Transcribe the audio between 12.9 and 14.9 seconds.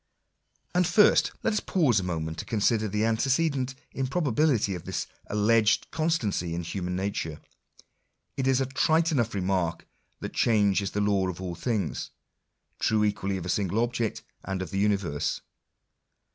equally of a single object, and of the